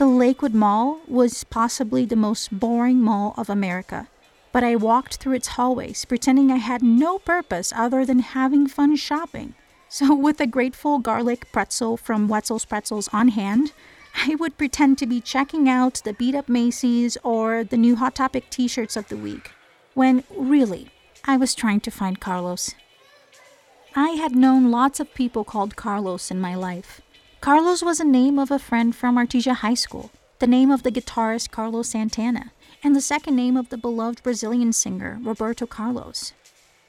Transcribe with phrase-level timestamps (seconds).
[0.00, 4.08] The Lakewood Mall was possibly the most boring mall of America,
[4.50, 8.96] but I walked through its hallways pretending I had no purpose other than having fun
[8.96, 9.52] shopping.
[9.90, 13.74] So, with a grateful garlic pretzel from Wetzel's Pretzels on hand,
[14.26, 18.14] I would pretend to be checking out the beat up Macy's or the new Hot
[18.14, 19.50] Topic t shirts of the week,
[19.92, 20.88] when really,
[21.26, 22.74] I was trying to find Carlos.
[23.94, 27.02] I had known lots of people called Carlos in my life.
[27.40, 30.92] Carlos was a name of a friend from Artesia High School, the name of the
[30.92, 32.52] guitarist Carlos Santana,
[32.84, 36.34] and the second name of the beloved Brazilian singer Roberto Carlos.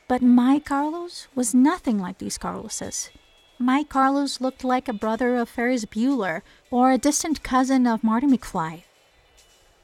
[0.10, 3.12] But my Carlos was nothing like these Carloses.
[3.60, 8.28] My Carlos looked like a brother of Ferris Bueller or a distant cousin of Marty
[8.28, 8.84] McFly.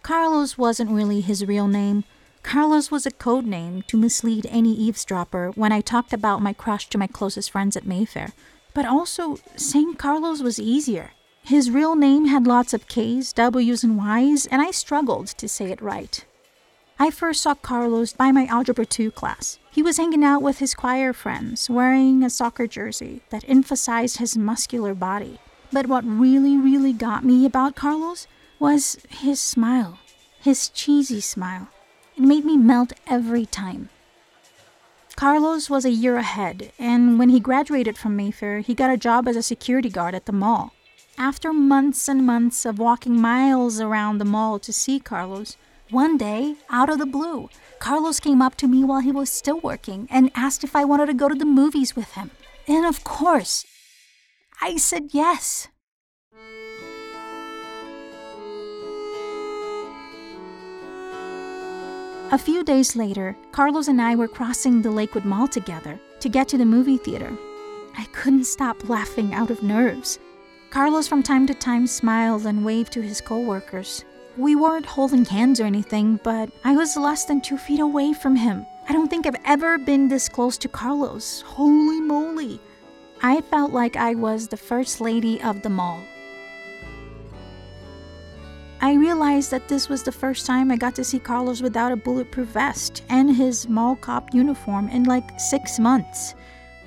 [0.03, 2.03] Carlos wasn't really his real name.
[2.43, 6.89] Carlos was a code name to mislead any eavesdropper when I talked about my crush
[6.89, 8.33] to my closest friends at Mayfair.
[8.77, 11.09] But also, saying Carlos was easier.
[11.41, 15.71] His real name had lots of K's, W's, and Y's, and I struggled to say
[15.71, 16.23] it right.
[16.99, 19.57] I first saw Carlos by my Algebra 2 class.
[19.71, 24.37] He was hanging out with his choir friends, wearing a soccer jersey that emphasized his
[24.37, 25.39] muscular body.
[25.73, 28.27] But what really, really got me about Carlos
[28.59, 29.97] was his smile,
[30.39, 31.69] his cheesy smile.
[32.15, 33.89] It made me melt every time.
[35.17, 39.27] Carlos was a year ahead, and when he graduated from Mayfair, he got a job
[39.27, 40.73] as a security guard at the mall.
[41.17, 45.57] After months and months of walking miles around the mall to see Carlos,
[45.89, 49.59] one day, out of the blue, Carlos came up to me while he was still
[49.59, 52.29] working and asked if I wanted to go to the movies with him.
[52.67, 53.65] And of course,
[54.61, 55.67] I said yes.
[62.29, 66.49] A few days later, Carlos and I were crossing the Lakewood Mall together to get
[66.49, 67.31] to the movie theater.
[67.97, 70.19] I couldn't stop laughing out of nerves.
[70.69, 74.03] Carlos from time to time smiled and waved to his coworkers.
[74.35, 78.35] We weren't holding hands or anything, but I was less than two feet away from
[78.35, 78.65] him.
[78.89, 81.43] I don't think I've ever been this close to Carlos.
[81.47, 82.59] Holy moly!
[83.23, 86.03] I felt like I was the first lady of the mall.
[88.79, 91.95] I realized that this was the first time I got to see Carlos without a
[91.95, 96.35] bulletproof vest and his mall cop uniform in like six months.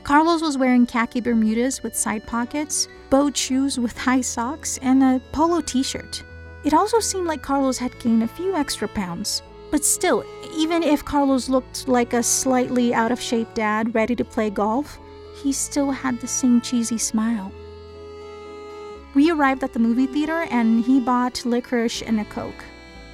[0.05, 5.21] Carlos was wearing khaki Bermudas with side pockets, bowed shoes with high socks, and a
[5.33, 6.23] polo t shirt.
[6.65, 9.43] It also seemed like Carlos had gained a few extra pounds.
[9.71, 10.25] But still,
[10.57, 14.99] even if Carlos looked like a slightly out of shape dad ready to play golf,
[15.43, 17.53] he still had the same cheesy smile.
[19.13, 22.65] We arrived at the movie theater and he bought licorice and a Coke.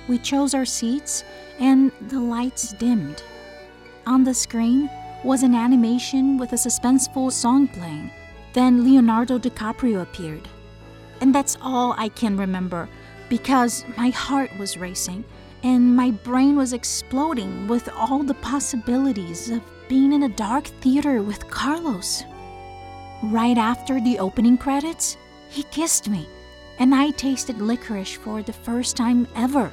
[0.08, 1.24] We chose our seats
[1.58, 3.22] and the lights dimmed.
[4.06, 4.90] On the screen
[5.24, 8.10] was an animation with a suspenseful song playing.
[8.52, 10.46] Then Leonardo DiCaprio appeared.
[11.22, 12.88] And that's all I can remember
[13.30, 15.24] because my heart was racing
[15.62, 21.22] and my brain was exploding with all the possibilities of being in a dark theater
[21.22, 22.22] with Carlos.
[23.22, 25.16] Right after the opening credits,
[25.48, 26.28] he kissed me,
[26.78, 29.70] and I tasted licorice for the first time ever.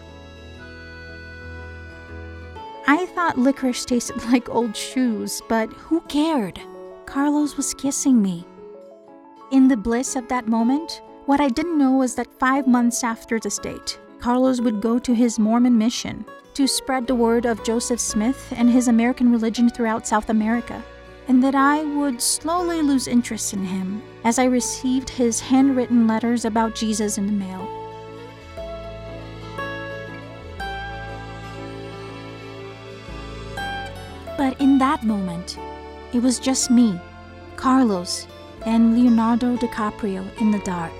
[2.88, 6.59] I thought licorice tasted like old shoes, but who cared?
[7.06, 8.45] Carlos was kissing me.
[9.51, 13.40] In the bliss of that moment, what I didn't know was that five months after
[13.40, 18.00] this date, Carlos would go to his Mormon mission to spread the word of Joseph
[18.00, 20.84] Smith and his American religion throughout South America,
[21.28, 26.45] and that I would slowly lose interest in him as I received his handwritten letters
[26.45, 27.67] about Jesus in the mail.
[34.38, 35.57] But in that moment,
[36.13, 37.00] it was just me,
[37.55, 38.28] Carlos,
[38.66, 40.94] and Leonardo DiCaprio in the dark.